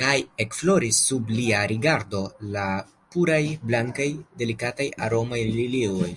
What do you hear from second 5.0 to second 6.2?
aromaj lilioj.